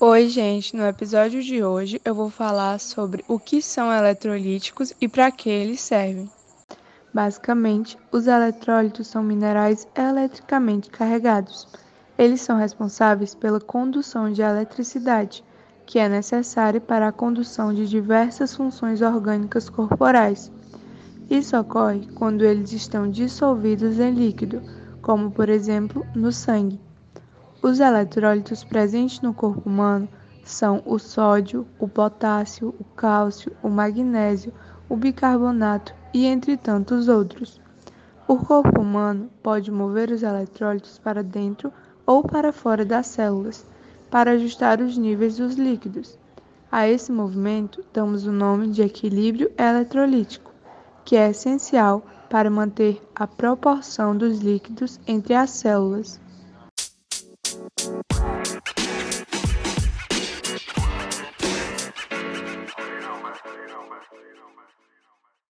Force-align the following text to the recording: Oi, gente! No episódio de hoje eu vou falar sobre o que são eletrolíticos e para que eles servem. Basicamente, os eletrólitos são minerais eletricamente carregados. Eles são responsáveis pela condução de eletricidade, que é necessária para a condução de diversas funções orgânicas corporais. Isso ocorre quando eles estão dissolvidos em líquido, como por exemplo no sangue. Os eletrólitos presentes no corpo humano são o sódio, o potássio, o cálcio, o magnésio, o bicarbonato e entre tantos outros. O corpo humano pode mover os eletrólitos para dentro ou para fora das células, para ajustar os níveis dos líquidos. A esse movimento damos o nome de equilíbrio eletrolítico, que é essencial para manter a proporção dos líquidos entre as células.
Oi, 0.00 0.28
gente! 0.28 0.76
No 0.76 0.86
episódio 0.86 1.42
de 1.42 1.64
hoje 1.64 2.00
eu 2.04 2.14
vou 2.14 2.30
falar 2.30 2.78
sobre 2.78 3.24
o 3.26 3.40
que 3.40 3.60
são 3.60 3.92
eletrolíticos 3.92 4.94
e 5.00 5.08
para 5.08 5.32
que 5.32 5.50
eles 5.50 5.80
servem. 5.80 6.30
Basicamente, 7.12 7.98
os 8.12 8.28
eletrólitos 8.28 9.08
são 9.08 9.24
minerais 9.24 9.88
eletricamente 9.96 10.88
carregados. 10.90 11.66
Eles 12.16 12.40
são 12.40 12.56
responsáveis 12.56 13.34
pela 13.34 13.58
condução 13.58 14.30
de 14.30 14.42
eletricidade, 14.42 15.42
que 15.84 15.98
é 15.98 16.08
necessária 16.08 16.80
para 16.80 17.08
a 17.08 17.12
condução 17.12 17.74
de 17.74 17.88
diversas 17.88 18.54
funções 18.54 19.02
orgânicas 19.02 19.68
corporais. 19.68 20.52
Isso 21.30 21.58
ocorre 21.58 22.06
quando 22.14 22.42
eles 22.42 22.72
estão 22.72 23.10
dissolvidos 23.10 24.00
em 24.00 24.12
líquido, 24.12 24.62
como 25.02 25.30
por 25.30 25.50
exemplo 25.50 26.06
no 26.14 26.32
sangue. 26.32 26.80
Os 27.62 27.80
eletrólitos 27.80 28.64
presentes 28.64 29.20
no 29.20 29.34
corpo 29.34 29.68
humano 29.68 30.08
são 30.42 30.82
o 30.86 30.98
sódio, 30.98 31.66
o 31.78 31.86
potássio, 31.86 32.74
o 32.78 32.84
cálcio, 32.84 33.52
o 33.62 33.68
magnésio, 33.68 34.54
o 34.88 34.96
bicarbonato 34.96 35.94
e 36.14 36.24
entre 36.24 36.56
tantos 36.56 37.08
outros. 37.08 37.60
O 38.26 38.38
corpo 38.38 38.80
humano 38.80 39.28
pode 39.42 39.70
mover 39.70 40.10
os 40.10 40.22
eletrólitos 40.22 40.98
para 40.98 41.22
dentro 41.22 41.70
ou 42.06 42.22
para 42.22 42.52
fora 42.52 42.86
das 42.86 43.06
células, 43.06 43.66
para 44.10 44.30
ajustar 44.30 44.80
os 44.80 44.96
níveis 44.96 45.36
dos 45.36 45.56
líquidos. 45.56 46.18
A 46.72 46.88
esse 46.88 47.12
movimento 47.12 47.84
damos 47.92 48.26
o 48.26 48.32
nome 48.32 48.68
de 48.68 48.80
equilíbrio 48.80 49.50
eletrolítico, 49.58 50.47
que 51.08 51.16
é 51.16 51.30
essencial 51.30 52.02
para 52.28 52.50
manter 52.50 53.02
a 53.14 53.26
proporção 53.26 54.14
dos 54.14 54.40
líquidos 54.40 55.00
entre 55.06 55.32
as 55.32 55.48
células. 55.48 56.20